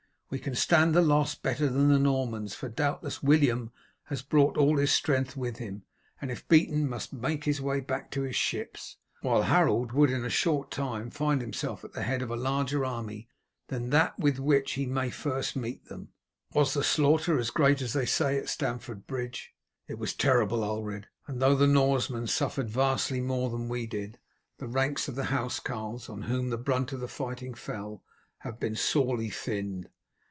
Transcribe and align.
We 0.33 0.39
can 0.39 0.55
stand 0.55 0.93
the 0.95 1.01
loss 1.01 1.35
better 1.35 1.67
than 1.67 1.89
the 1.89 1.99
Normans, 1.99 2.55
for 2.55 2.69
doubtless 2.69 3.21
William 3.21 3.69
has 4.03 4.21
brought 4.21 4.55
all 4.55 4.77
his 4.77 4.93
strength 4.93 5.35
with 5.35 5.57
him, 5.57 5.83
and 6.21 6.31
if 6.31 6.47
beaten 6.47 6.87
must 6.87 7.11
make 7.11 7.43
his 7.43 7.59
way 7.59 7.81
back 7.81 8.09
to 8.11 8.21
his 8.21 8.37
ships, 8.37 8.95
while 9.21 9.41
Harold 9.41 9.91
would 9.91 10.09
in 10.09 10.23
a 10.23 10.29
short 10.29 10.71
time 10.71 11.09
find 11.09 11.41
himself 11.41 11.83
at 11.83 11.91
the 11.91 12.03
head 12.03 12.21
of 12.21 12.31
a 12.31 12.37
larger 12.37 12.85
army 12.85 13.27
than 13.67 13.89
that 13.89 14.17
with 14.19 14.39
which 14.39 14.75
he 14.75 14.85
may 14.85 15.09
first 15.09 15.57
meet 15.57 15.83
them. 15.87 16.13
Was 16.53 16.73
the 16.73 16.81
slaughter 16.81 17.37
as 17.37 17.49
great 17.49 17.81
as 17.81 17.91
they 17.91 18.05
say 18.05 18.37
at 18.37 18.47
Stamford 18.47 19.05
Bridge?" 19.05 19.53
"It 19.89 19.99
was 19.99 20.13
terrible, 20.13 20.63
Ulred; 20.63 21.07
and 21.27 21.41
though 21.41 21.55
the 21.55 21.67
Norsemen 21.67 22.27
suffered 22.27 22.69
vastly 22.69 23.19
more 23.19 23.49
than 23.49 23.67
we 23.67 23.85
did, 23.85 24.17
the 24.59 24.67
ranks 24.69 25.09
of 25.09 25.15
the 25.15 25.25
housecarls, 25.25 26.07
on 26.07 26.21
whom 26.21 26.51
the 26.51 26.57
brunt 26.57 26.93
of 26.93 27.01
the 27.01 27.09
fighting 27.09 27.53
fell, 27.53 28.01
have 28.43 28.61
been 28.61 28.75
sorely 28.77 29.29
thinned. 29.29 29.89